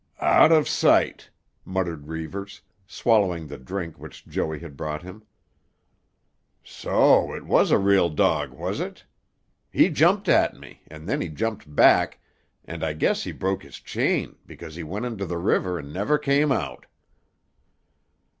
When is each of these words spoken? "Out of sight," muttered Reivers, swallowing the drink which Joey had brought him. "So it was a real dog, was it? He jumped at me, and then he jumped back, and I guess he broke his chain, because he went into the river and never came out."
"Out 0.19 0.51
of 0.51 0.67
sight," 0.67 1.29
muttered 1.63 2.07
Reivers, 2.07 2.61
swallowing 2.87 3.45
the 3.45 3.59
drink 3.59 3.99
which 3.99 4.25
Joey 4.25 4.57
had 4.57 4.75
brought 4.75 5.03
him. 5.03 5.21
"So 6.63 7.35
it 7.35 7.45
was 7.45 7.69
a 7.69 7.77
real 7.77 8.09
dog, 8.09 8.49
was 8.49 8.79
it? 8.79 9.05
He 9.71 9.89
jumped 9.89 10.27
at 10.27 10.55
me, 10.55 10.81
and 10.87 11.07
then 11.07 11.21
he 11.21 11.29
jumped 11.29 11.75
back, 11.75 12.17
and 12.65 12.83
I 12.83 12.93
guess 12.93 13.25
he 13.25 13.31
broke 13.31 13.61
his 13.61 13.79
chain, 13.79 14.37
because 14.47 14.73
he 14.73 14.81
went 14.81 15.05
into 15.05 15.27
the 15.27 15.37
river 15.37 15.77
and 15.77 15.93
never 15.93 16.17
came 16.17 16.51
out." 16.51 16.87